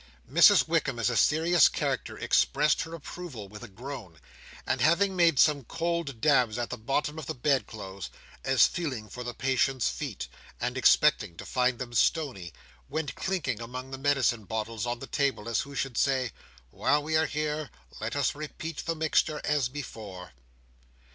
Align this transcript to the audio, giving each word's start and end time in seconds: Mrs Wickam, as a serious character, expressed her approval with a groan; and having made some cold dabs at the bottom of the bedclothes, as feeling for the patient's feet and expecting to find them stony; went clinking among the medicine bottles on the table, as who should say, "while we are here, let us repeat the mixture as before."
Mrs 0.27 0.67
Wickam, 0.67 0.97
as 0.97 1.11
a 1.11 1.15
serious 1.15 1.69
character, 1.69 2.17
expressed 2.17 2.81
her 2.81 2.95
approval 2.95 3.47
with 3.47 3.61
a 3.61 3.67
groan; 3.67 4.19
and 4.65 4.81
having 4.81 5.15
made 5.15 5.37
some 5.37 5.63
cold 5.63 6.19
dabs 6.19 6.57
at 6.57 6.71
the 6.71 6.77
bottom 6.79 7.19
of 7.19 7.27
the 7.27 7.35
bedclothes, 7.35 8.09
as 8.43 8.65
feeling 8.65 9.07
for 9.07 9.23
the 9.23 9.35
patient's 9.35 9.89
feet 9.89 10.27
and 10.59 10.75
expecting 10.75 11.37
to 11.37 11.45
find 11.45 11.77
them 11.77 11.93
stony; 11.93 12.51
went 12.89 13.13
clinking 13.13 13.61
among 13.61 13.91
the 13.91 13.97
medicine 13.99 14.45
bottles 14.45 14.87
on 14.87 14.97
the 14.97 15.05
table, 15.05 15.47
as 15.47 15.59
who 15.59 15.75
should 15.75 15.99
say, 15.99 16.31
"while 16.71 17.03
we 17.03 17.15
are 17.15 17.27
here, 17.27 17.69
let 17.99 18.15
us 18.15 18.33
repeat 18.33 18.77
the 18.87 18.95
mixture 18.95 19.39
as 19.43 19.69
before." 19.69 20.31